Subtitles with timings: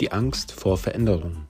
[0.00, 1.46] Die Angst vor Veränderung.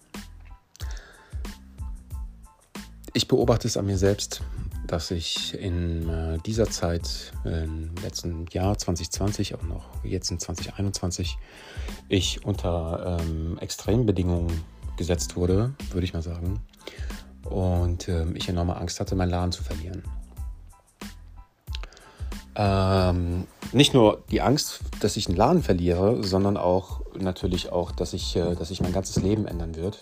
[3.12, 4.42] Ich beobachte es an mir selbst,
[4.86, 11.38] dass ich in äh, dieser Zeit, im letzten Jahr 2020, auch noch jetzt in 2021,
[12.08, 14.62] ich unter ähm, Extrembedingungen
[14.96, 16.60] gesetzt wurde, würde ich mal sagen.
[17.44, 20.02] Und ähm, ich enorme Angst hatte, meinen Laden zu verlieren.
[22.58, 28.14] Ähm, nicht nur die Angst, dass ich einen Laden verliere, sondern auch natürlich auch, dass
[28.14, 30.00] ich, äh, dass ich mein ganzes Leben ändern wird,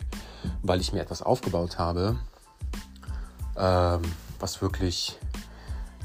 [0.63, 2.17] weil ich mir etwas aufgebaut habe,
[3.57, 4.03] ähm,
[4.39, 5.19] was wirklich,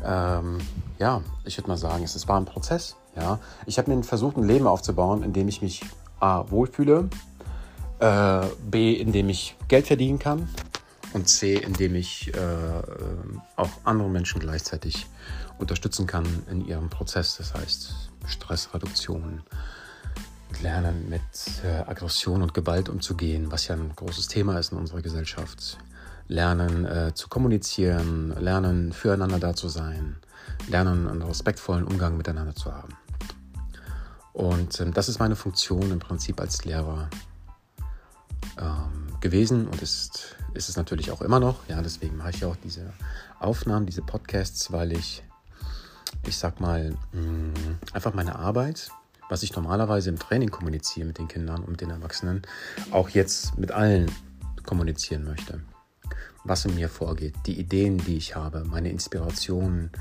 [0.03, 0.57] ähm,
[0.97, 2.95] ja, ich würde mal sagen, es, es war ein Prozess.
[3.15, 5.81] Ja, ich habe mir versucht, ein Leben aufzubauen, in dem ich mich
[6.19, 7.09] a wohlfühle,
[7.99, 10.47] äh, b in dem ich Geld verdienen kann
[11.13, 12.37] und c in dem ich äh,
[13.55, 15.07] auch andere Menschen gleichzeitig
[15.59, 17.37] unterstützen kann in ihrem Prozess.
[17.37, 17.93] Das heißt
[18.25, 19.43] Stressreduktion,
[20.61, 21.21] lernen mit
[21.63, 25.77] äh, Aggression und Gewalt umzugehen, was ja ein großes Thema ist in unserer Gesellschaft.
[26.27, 30.17] Lernen äh, zu kommunizieren, lernen füreinander da zu sein,
[30.67, 32.93] lernen einen respektvollen Umgang miteinander zu haben.
[34.33, 37.09] Und ähm, das ist meine Funktion im Prinzip als Lehrer
[38.59, 41.67] ähm, gewesen und ist, ist es natürlich auch immer noch.
[41.67, 42.93] Ja, deswegen mache ich auch diese
[43.39, 45.23] Aufnahmen, diese Podcasts, weil ich
[46.25, 48.89] ich sag mal, mm, einfach meine Arbeit,
[49.29, 52.41] was ich normalerweise im Training kommuniziere mit den Kindern und den Erwachsenen,
[52.91, 54.11] auch jetzt mit allen
[54.65, 55.61] kommunizieren möchte.
[56.43, 59.91] Was in mir vorgeht, die Ideen, die ich habe, meine Inspirationen,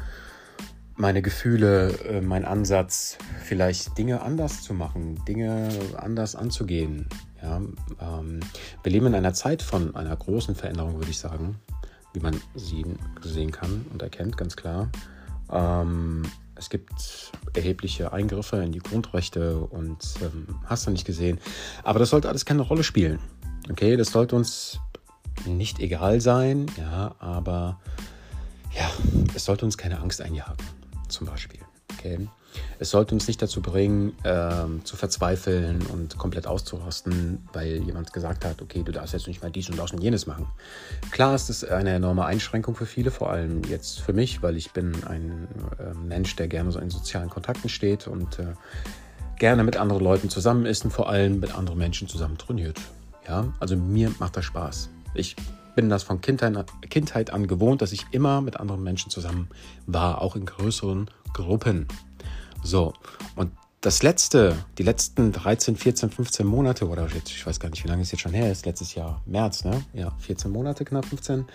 [0.97, 7.09] meine Gefühle, äh, mein Ansatz, vielleicht Dinge anders zu machen, Dinge anders anzugehen.
[7.41, 7.61] Ja,
[8.01, 8.41] ähm,
[8.83, 11.57] wir leben in einer Zeit von einer großen Veränderung, würde ich sagen,
[12.13, 12.85] wie man sie
[13.23, 14.91] sehen kann und erkennt, ganz klar.
[15.51, 16.23] Ähm,
[16.55, 21.39] es gibt erhebliche Eingriffe in die Grundrechte und ähm, hast du nicht gesehen.
[21.85, 23.19] Aber das sollte alles keine Rolle spielen.
[23.71, 24.81] Okay, das sollte uns
[25.47, 27.81] nicht egal sein, ja, aber
[28.75, 28.91] ja,
[29.35, 30.57] es sollte uns keine Angst einjagen,
[31.09, 31.61] zum Beispiel.
[31.97, 32.29] Okay.
[32.79, 38.45] Es sollte uns nicht dazu bringen, ähm, zu verzweifeln und komplett auszurasten, weil jemand gesagt
[38.45, 40.47] hat, okay, du darfst jetzt nicht mal dies und das und jenes machen.
[41.11, 44.73] Klar ist es eine enorme Einschränkung für viele, vor allem jetzt für mich, weil ich
[44.73, 45.49] bin ein
[45.79, 48.55] äh, Mensch, der gerne so in sozialen Kontakten steht und äh,
[49.39, 52.79] gerne mit anderen Leuten zusammen ist und vor allem mit anderen Menschen zusammen trainiert.
[53.27, 54.89] Ja, also mir macht das Spaß.
[55.15, 55.37] Ich
[55.75, 59.49] bin das von Kindheit, Kindheit an gewohnt, dass ich immer mit anderen Menschen zusammen
[59.87, 61.87] war, auch in größeren Gruppen.
[62.63, 62.93] So,
[63.37, 67.85] und das letzte, die letzten 13, 14, 15 Monate oder jetzt, ich weiß gar nicht,
[67.85, 69.85] wie lange es jetzt schon her ist, letztes Jahr, März, ne?
[69.93, 71.47] Ja, 14 Monate, knapp 15,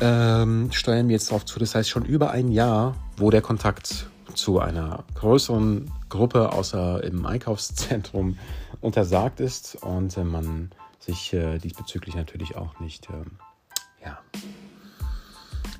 [0.00, 1.58] ähm, steuern wir jetzt darauf zu.
[1.58, 7.26] Das heißt, schon über ein Jahr, wo der Kontakt zu einer größeren Gruppe außer im
[7.26, 8.38] Einkaufszentrum
[8.80, 14.18] untersagt ist und äh, man sich äh, diesbezüglich natürlich auch nicht, äh, ja,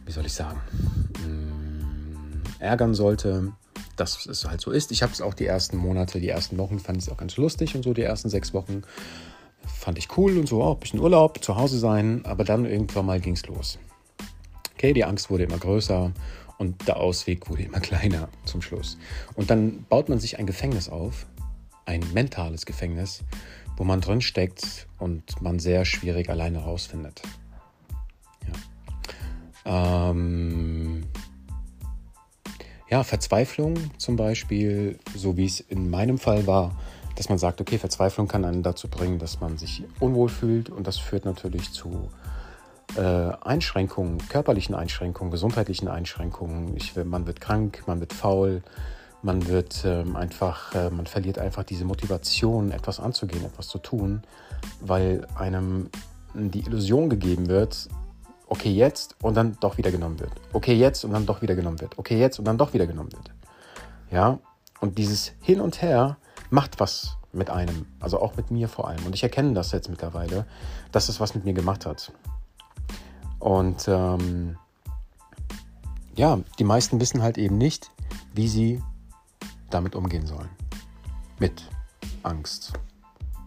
[0.04, 0.60] wie soll ich sagen,
[1.22, 3.52] mh, mm, ärgern sollte
[3.96, 4.92] dass es halt so ist.
[4.92, 7.36] Ich habe es auch die ersten Monate, die ersten Wochen fand ich es auch ganz
[7.36, 7.94] lustig und so.
[7.94, 8.82] Die ersten sechs Wochen
[9.66, 12.24] fand ich cool und so, auch ein bisschen Urlaub, zu Hause sein.
[12.24, 13.78] Aber dann irgendwann mal ging es los.
[14.74, 16.12] Okay, die Angst wurde immer größer
[16.58, 18.98] und der Ausweg wurde immer kleiner zum Schluss.
[19.34, 21.26] Und dann baut man sich ein Gefängnis auf,
[21.86, 23.22] ein mentales Gefängnis,
[23.76, 27.22] wo man drin steckt und man sehr schwierig alleine rausfindet.
[28.46, 30.10] Ja.
[30.10, 30.83] Ähm,
[32.94, 36.76] ja, Verzweiflung zum Beispiel, so wie es in meinem Fall war,
[37.16, 40.86] dass man sagt, okay, Verzweiflung kann einen dazu bringen, dass man sich unwohl fühlt und
[40.86, 42.08] das führt natürlich zu
[42.96, 46.76] äh, Einschränkungen, körperlichen Einschränkungen, gesundheitlichen Einschränkungen.
[46.76, 48.62] Ich, man wird krank, man wird faul,
[49.22, 54.22] man wird ähm, einfach, äh, man verliert einfach diese Motivation, etwas anzugehen, etwas zu tun,
[54.80, 55.90] weil einem
[56.32, 57.88] die Illusion gegeben wird,
[58.54, 60.30] okay, jetzt und dann doch wieder genommen wird.
[60.52, 61.98] Okay, jetzt und dann doch wieder genommen wird.
[61.98, 63.32] Okay, jetzt und dann doch wieder genommen wird.
[64.12, 64.38] Ja,
[64.80, 66.18] und dieses Hin und Her
[66.50, 69.04] macht was mit einem, also auch mit mir vor allem.
[69.06, 70.46] Und ich erkenne das jetzt mittlerweile,
[70.92, 72.12] dass es was mit mir gemacht hat.
[73.40, 74.56] Und ähm,
[76.14, 77.90] ja, die meisten wissen halt eben nicht,
[78.34, 78.80] wie sie
[79.68, 80.50] damit umgehen sollen.
[81.40, 81.68] Mit
[82.22, 82.72] Angst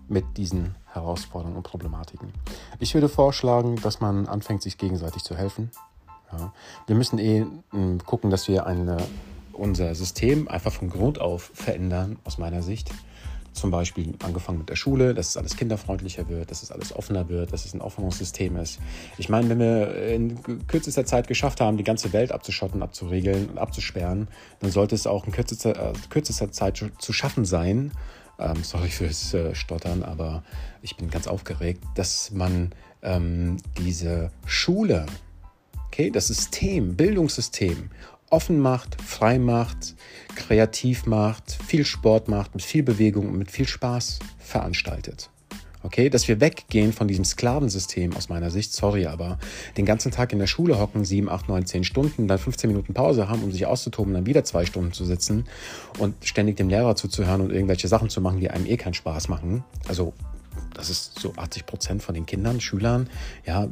[0.10, 2.32] mit diesen Herausforderungen und Problematiken.
[2.80, 5.72] Ich würde vorschlagen, dass man anfängt, sich gegenseitig zu helfen.
[6.32, 6.54] Ja.
[6.88, 8.98] Wir müssen eh hm, gucken, dass wir eine,
[9.54, 12.92] unser System einfach von Grund auf verändern, aus meiner Sicht.
[13.54, 17.28] Zum Beispiel angefangen mit der Schule, dass es alles kinderfreundlicher wird, dass es alles offener
[17.28, 18.80] wird, dass es ein offenes System ist.
[19.18, 23.58] Ich meine, wenn wir in kürzester Zeit geschafft haben, die ganze Welt abzuschotten, abzuregeln und
[23.58, 24.28] abzusperren,
[24.60, 27.94] dann sollte es auch in kürzester, äh, kürzester Zeit zu schaffen sein,
[28.40, 30.44] ähm, sorry fürs äh, Stottern, aber
[30.82, 35.06] ich bin ganz aufgeregt, dass man ähm, diese Schule,
[35.88, 37.90] okay, das System, Bildungssystem
[38.30, 39.96] offen macht, frei macht,
[40.36, 45.30] kreativ macht, viel Sport macht, mit viel Bewegung und mit viel Spaß veranstaltet.
[45.88, 49.40] Okay, dass wir weggehen von diesem Sklavensystem aus meiner Sicht, sorry, aber
[49.78, 52.94] den ganzen Tag in der Schule hocken, 7, 8, 9, 10 Stunden, dann 15 Minuten
[52.94, 55.46] Pause haben, um sich auszutoben, dann wieder zwei Stunden zu sitzen
[55.98, 59.30] und ständig dem Lehrer zuzuhören und irgendwelche Sachen zu machen, die einem eh keinen Spaß
[59.30, 59.64] machen.
[59.88, 60.12] Also,
[60.74, 63.10] das ist so 80 Prozent von den Kindern, Schülern,
[63.46, 63.70] ja,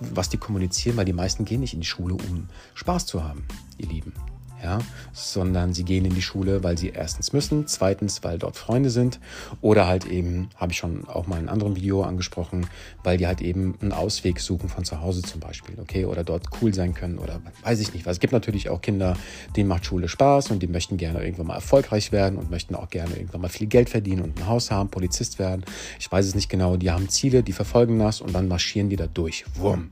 [0.00, 3.44] was die kommunizieren, weil die meisten gehen nicht in die Schule, um Spaß zu haben,
[3.76, 4.14] ihr Lieben
[4.62, 4.78] ja,
[5.12, 9.20] sondern sie gehen in die Schule, weil sie erstens müssen, zweitens, weil dort Freunde sind
[9.60, 12.66] oder halt eben, habe ich schon auch mal in einem anderen Video angesprochen,
[13.04, 16.46] weil die halt eben einen Ausweg suchen von zu Hause zum Beispiel, okay, oder dort
[16.60, 18.16] cool sein können oder weiß ich nicht was.
[18.16, 19.16] Es gibt natürlich auch Kinder,
[19.56, 22.90] denen macht Schule Spaß und die möchten gerne irgendwann mal erfolgreich werden und möchten auch
[22.90, 25.64] gerne irgendwann mal viel Geld verdienen und ein Haus haben, Polizist werden.
[25.98, 28.96] Ich weiß es nicht genau, die haben Ziele, die verfolgen das und dann marschieren die
[28.96, 29.44] da durch.
[29.54, 29.90] Wurm.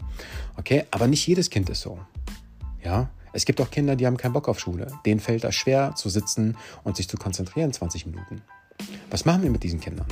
[0.57, 1.99] Okay, aber nicht jedes Kind ist so.
[2.83, 4.87] Ja, es gibt auch Kinder, die haben keinen Bock auf Schule.
[5.05, 8.41] Denen fällt das schwer zu sitzen und sich zu konzentrieren 20 Minuten.
[9.11, 10.07] Was machen wir mit diesen Kindern?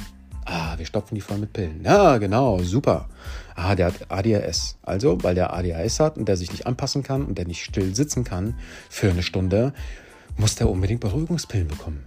[0.44, 1.82] Ah, wir stopfen die voll mit Pillen.
[1.82, 3.09] Ja, genau, super.
[3.55, 4.76] Ah, der hat ADHS.
[4.82, 7.94] Also, weil der ADHS hat und der sich nicht anpassen kann und der nicht still
[7.94, 8.59] sitzen kann
[8.91, 9.73] für eine Stunde,
[10.37, 12.06] muss der unbedingt Beruhigungspillen bekommen.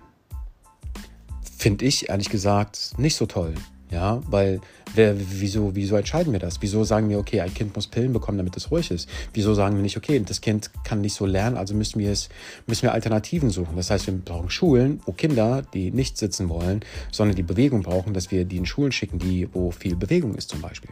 [1.58, 3.56] Finde ich ehrlich gesagt nicht so toll.
[3.90, 4.60] Ja, weil
[4.96, 6.62] wer, wieso, wieso entscheiden wir das?
[6.62, 9.08] Wieso sagen wir, okay, ein Kind muss Pillen bekommen, damit es ruhig ist?
[9.34, 12.28] Wieso sagen wir nicht, okay, das Kind kann nicht so lernen, also müssen wir es,
[12.66, 13.78] müssen wir Alternativen suchen?
[13.78, 16.82] Das heißt, wir brauchen Schulen, wo Kinder, die nicht sitzen wollen,
[17.12, 20.50] sondern die Bewegung brauchen, dass wir die in Schulen schicken, die, wo viel Bewegung ist
[20.50, 20.92] zum Beispiel.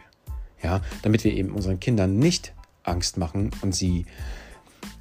[0.62, 4.06] Ja, damit wir eben unseren Kindern nicht Angst machen und sie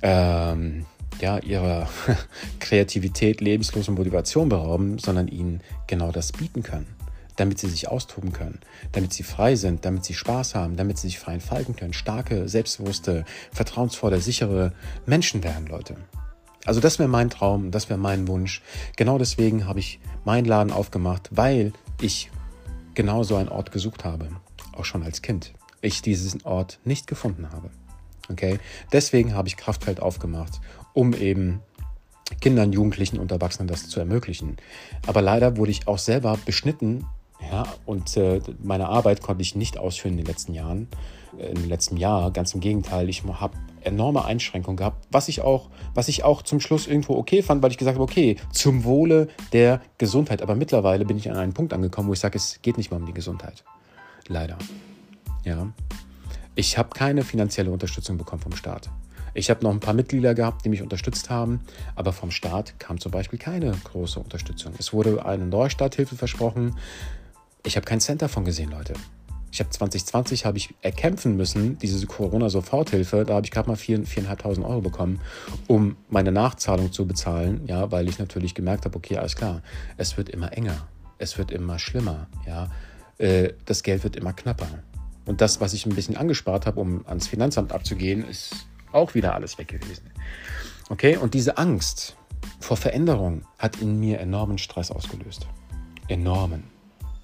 [0.02, 0.86] ähm,
[1.22, 1.88] ja, ihrer
[2.60, 6.88] Kreativität, Lebenslust und Motivation berauben, sondern ihnen genau das bieten können
[7.36, 8.60] damit sie sich austoben können,
[8.92, 12.48] damit sie frei sind, damit sie Spaß haben, damit sie sich frei entfalten können, starke,
[12.48, 14.74] selbstbewusste, vertrauensvolle, sichere
[15.06, 15.96] Menschen werden, Leute.
[16.66, 18.62] Also das wäre mein Traum, das wäre mein Wunsch.
[18.98, 22.32] Genau deswegen habe ich meinen Laden aufgemacht, weil ich
[22.96, 24.30] genau so einen Ort gesucht habe,
[24.74, 25.54] auch schon als Kind.
[25.82, 27.70] Ich diesen Ort nicht gefunden habe.
[28.30, 28.60] Okay?
[28.92, 30.60] Deswegen habe ich Kraftfeld aufgemacht,
[30.94, 31.62] um eben
[32.42, 34.58] Kindern, Jugendlichen und Erwachsenen das zu ermöglichen.
[35.06, 37.06] Aber leider wurde ich auch selber beschnitten
[37.42, 40.88] ja, und äh, meine Arbeit konnte ich nicht ausführen in den letzten Jahren,
[41.38, 42.32] äh, im letzten Jahr.
[42.32, 46.60] Ganz im Gegenteil, ich habe enorme Einschränkungen gehabt, was ich auch, was ich auch zum
[46.60, 50.42] Schluss irgendwo okay fand, weil ich gesagt habe, okay, zum Wohle der Gesundheit.
[50.42, 53.00] Aber mittlerweile bin ich an einen Punkt angekommen, wo ich sage, es geht nicht mehr
[53.00, 53.64] um die Gesundheit.
[54.28, 54.58] Leider.
[55.44, 55.68] Ja.
[56.56, 58.90] Ich habe keine finanzielle Unterstützung bekommen vom Staat.
[59.34, 61.60] Ich habe noch ein paar Mitglieder gehabt, die mich unterstützt haben,
[61.96, 64.72] aber vom Staat kam zum Beispiel keine große Unterstützung.
[64.80, 66.78] Es wurde eine Neustarthilfe versprochen,
[67.66, 68.94] ich habe keinen Cent davon gesehen, Leute.
[69.52, 73.24] Ich habe 2020 habe ich erkämpfen müssen, diese Corona-Soforthilfe.
[73.26, 75.22] Da habe ich gerade mal 4.500 Euro bekommen,
[75.68, 77.62] um meine Nachzahlung zu bezahlen.
[77.66, 79.62] Ja, weil ich natürlich gemerkt habe, okay, alles klar,
[79.96, 80.88] es wird immer enger,
[81.20, 82.28] es wird immer schlimmer.
[82.46, 82.70] Ja,
[83.18, 84.68] äh, das Geld wird immer knapper.
[85.26, 89.36] Und das, was ich ein bisschen angespart habe, um ans Finanzamt abzugehen, ist auch wieder
[89.36, 90.12] alles weg gewesen.
[90.90, 92.18] Okay, und diese Angst
[92.60, 95.48] vor Veränderung hat in mir enormen Stress ausgelöst.
[96.10, 96.75] Enormen.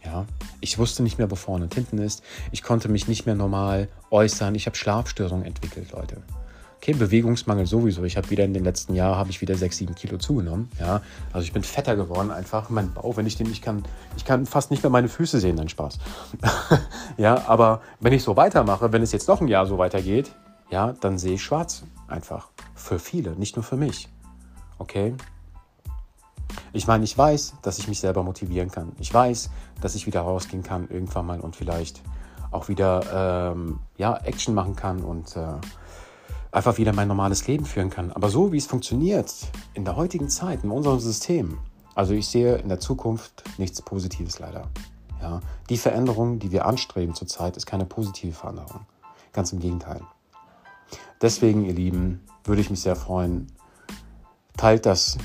[0.04, 0.26] Ja,
[0.62, 2.24] ich wusste nicht mehr, wo vorne und hinten ist.
[2.52, 4.56] Ich konnte mich nicht mehr normal äußern.
[4.56, 6.18] Ich habe Schlafstörungen entwickelt, Leute.
[6.78, 8.04] Okay, Bewegungsmangel sowieso.
[8.06, 10.68] Ich habe wieder in den letzten Jahren habe ich wieder 6, 7 Kilo zugenommen.
[10.80, 12.72] Ja, also ich bin fetter geworden einfach.
[12.72, 13.84] Mein Bauch, wenn ich den, ich kann,
[14.18, 16.00] ich kann fast nicht mehr meine Füße sehen, dann Spaß.
[17.18, 20.32] ja, aber wenn ich so weitermache, wenn es jetzt noch ein Jahr so weitergeht,
[20.72, 22.50] ja, dann sehe ich schwarz einfach.
[22.74, 24.10] Für viele, nicht nur für mich.
[24.80, 25.14] Okay,
[26.74, 28.94] ich meine, ich weiß, dass ich mich selber motivieren kann.
[29.00, 29.50] Ich weiß,
[29.82, 32.02] dass ich wieder rausgehen kann irgendwann mal und vielleicht
[32.52, 35.54] auch wieder ähm, ja, Action machen kann und äh,
[36.52, 38.12] einfach wieder mein normales Leben führen kann.
[38.12, 39.34] Aber so wie es funktioniert
[39.74, 41.58] in der heutigen Zeit, in unserem System,
[41.96, 44.68] also ich sehe in der Zukunft nichts Positives leider.
[45.22, 45.40] Ja,
[45.70, 48.82] die Veränderung, die wir anstreben zurzeit, ist keine positive Veränderung.
[49.34, 50.02] Ganz im Gegenteil.
[51.22, 53.48] Deswegen, ihr Lieben, würde ich mich sehr freuen.
[54.58, 55.18] Teilt das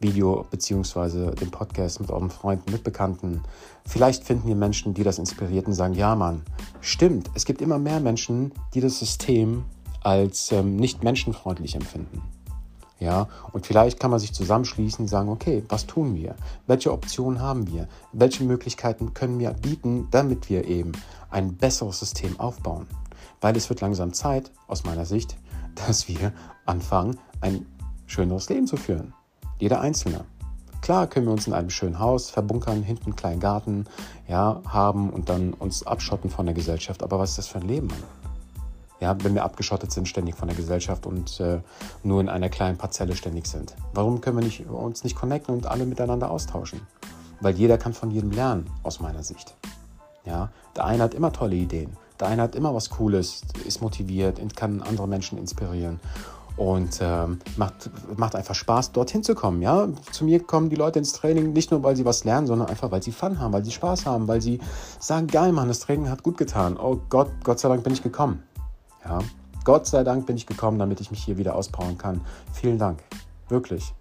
[0.00, 1.34] Video bzw.
[1.34, 3.42] den Podcast mit euren Freunden, mit Bekannten.
[3.86, 6.42] Vielleicht finden ihr Menschen, die das inspiriert und sagen, ja Mann,
[6.80, 9.64] stimmt, es gibt immer mehr Menschen, die das System
[10.02, 12.22] als ähm, nicht menschenfreundlich empfinden.
[13.00, 16.34] Ja, und vielleicht kann man sich zusammenschließen und sagen, okay, was tun wir?
[16.66, 17.86] Welche Optionen haben wir?
[18.12, 20.92] Welche Möglichkeiten können wir bieten, damit wir eben
[21.30, 22.86] ein besseres System aufbauen?
[23.40, 25.36] Weil es wird langsam Zeit, aus meiner Sicht,
[25.86, 26.32] dass wir
[26.66, 27.66] anfangen, ein
[28.06, 29.14] schöneres Leben zu führen.
[29.58, 30.24] Jeder Einzelne.
[30.82, 33.86] Klar können wir uns in einem schönen Haus verbunkern, hinten einen kleinen Garten
[34.28, 37.02] ja, haben und dann uns abschotten von der Gesellschaft.
[37.02, 37.92] Aber was ist das für ein Leben?
[39.00, 41.60] Ja, wenn wir abgeschottet sind ständig von der Gesellschaft und äh,
[42.02, 43.74] nur in einer kleinen Parzelle ständig sind.
[43.92, 46.80] Warum können wir nicht, uns nicht connecten und alle miteinander austauschen?
[47.40, 49.54] Weil jeder kann von jedem lernen, aus meiner Sicht.
[50.24, 54.40] Ja, der eine hat immer tolle Ideen, der eine hat immer was Cooles, ist motiviert,
[54.56, 56.00] kann andere Menschen inspirieren
[56.58, 59.62] und ähm, macht, macht einfach Spaß, dorthin zu kommen.
[59.62, 59.88] Ja?
[60.10, 62.90] Zu mir kommen die Leute ins Training nicht nur, weil sie was lernen, sondern einfach,
[62.90, 64.58] weil sie Fun haben, weil sie Spaß haben, weil sie
[64.98, 66.76] sagen, geil, Mann, das Training hat gut getan.
[66.76, 68.42] Oh Gott, Gott sei Dank bin ich gekommen.
[69.04, 69.20] Ja?
[69.64, 72.20] Gott sei Dank bin ich gekommen, damit ich mich hier wieder ausbauen kann.
[72.52, 73.02] Vielen Dank.
[73.48, 73.94] Wirklich.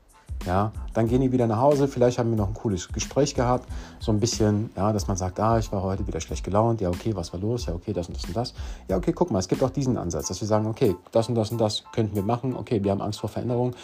[0.45, 1.87] Ja, dann gehen die wieder nach Hause.
[1.87, 3.67] Vielleicht haben wir noch ein cooles Gespräch gehabt.
[3.99, 6.79] So ein bisschen, ja, dass man sagt, ah, ich war heute wieder schlecht gelaunt.
[6.79, 7.65] Ja, okay, was war los?
[7.65, 8.53] Ja, okay, das und das und das.
[8.87, 11.35] Ja, okay, guck mal, es gibt auch diesen Ansatz, dass wir sagen, okay, das und
[11.35, 12.55] das und das könnten wir machen.
[12.55, 13.75] Okay, wir haben Angst vor Veränderung.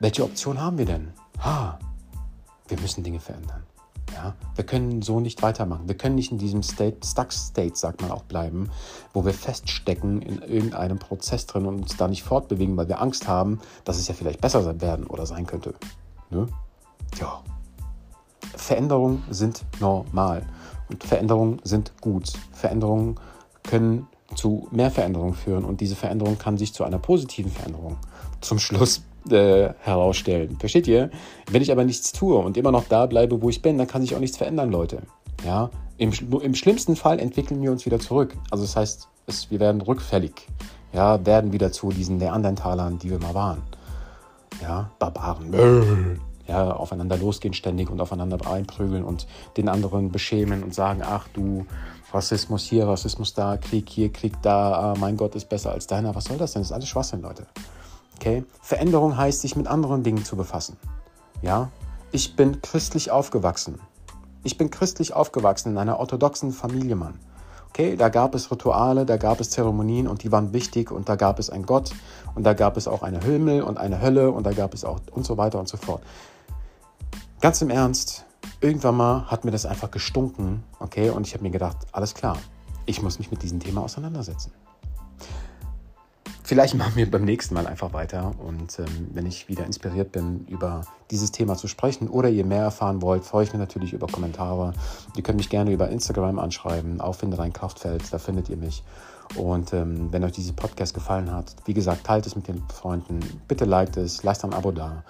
[0.00, 1.12] Welche Option haben wir denn?
[1.42, 1.78] Ha,
[2.68, 3.62] wir müssen Dinge verändern.
[4.18, 5.86] Ja, wir können so nicht weitermachen.
[5.86, 8.68] Wir können nicht in diesem State, Stuck State, sagt man auch, bleiben,
[9.12, 13.28] wo wir feststecken in irgendeinem Prozess drin und uns da nicht fortbewegen, weil wir Angst
[13.28, 15.74] haben, dass es ja vielleicht besser werden oder sein könnte.
[16.30, 16.48] Ne?
[17.20, 17.44] Ja.
[18.56, 20.44] Veränderungen sind normal
[20.90, 22.32] und Veränderungen sind gut.
[22.50, 23.20] Veränderungen
[23.62, 27.96] können zu mehr Veränderungen führen und diese Veränderung kann sich zu einer positiven Veränderung
[28.40, 30.56] zum Schluss äh, herausstellen.
[30.58, 31.10] Versteht ihr?
[31.50, 34.02] Wenn ich aber nichts tue und immer noch da bleibe, wo ich bin, dann kann
[34.02, 35.02] sich auch nichts verändern, Leute.
[35.44, 35.70] Ja?
[35.96, 38.36] Im, im schlimmsten Fall entwickeln wir uns wieder zurück.
[38.50, 40.32] Also das heißt, es, wir werden rückfällig.
[40.92, 43.62] Ja, werden wieder zu diesen Neandertalern, die wir mal waren.
[44.62, 46.20] Ja, Barbaren.
[46.46, 49.26] Ja, aufeinander losgehen ständig und aufeinander einprügeln und
[49.58, 51.66] den anderen beschämen und sagen, ach du,
[52.12, 56.14] Rassismus hier, Rassismus da, Krieg hier, Krieg da, ah, mein Gott ist besser als deiner.
[56.14, 56.62] Was soll das denn?
[56.62, 57.46] Das ist alles Schwachsinn, Leute.
[58.18, 58.44] Okay?
[58.60, 60.76] Veränderung heißt, sich mit anderen Dingen zu befassen.
[61.40, 61.70] Ja?
[62.10, 63.80] Ich bin christlich aufgewachsen.
[64.42, 67.20] Ich bin christlich aufgewachsen in einer orthodoxen Familie, Mann.
[67.68, 71.14] Okay, da gab es Rituale, da gab es Zeremonien und die waren wichtig und da
[71.14, 71.92] gab es einen Gott
[72.34, 74.98] und da gab es auch eine Himmel und eine Hölle und da gab es auch
[75.12, 76.02] und so weiter und so fort.
[77.40, 78.24] Ganz im Ernst,
[78.60, 82.36] irgendwann mal hat mir das einfach gestunken, okay, und ich habe mir gedacht, alles klar,
[82.86, 84.50] ich muss mich mit diesem Thema auseinandersetzen.
[86.48, 90.46] Vielleicht machen wir beim nächsten Mal einfach weiter und ähm, wenn ich wieder inspiriert bin,
[90.46, 94.06] über dieses Thema zu sprechen oder ihr mehr erfahren wollt, freue ich mich natürlich über
[94.06, 94.72] Kommentare.
[95.14, 98.82] Ihr könnt mich gerne über Instagram anschreiben, auf Finde dein Kraftfeld, da findet ihr mich.
[99.36, 103.20] Und ähm, wenn euch dieser Podcast gefallen hat, wie gesagt, teilt es mit den Freunden,
[103.46, 105.04] bitte liked es, lasst ein Abo da,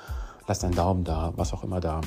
[0.48, 2.00] lasst einen Daumen da, was auch immer da,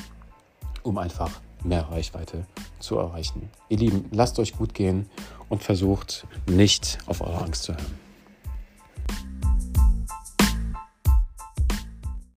[0.83, 1.31] um einfach
[1.63, 2.45] mehr Reichweite
[2.81, 3.49] zu erreichen.
[3.69, 5.09] Ihr Lieben, lasst euch gut gehen
[5.47, 8.10] und versucht nicht auf eure Angst zu hören.